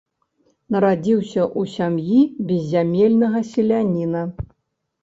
[0.75, 2.19] Нарадзіўся ў сям'і
[2.49, 4.27] беззямельнага селяніна.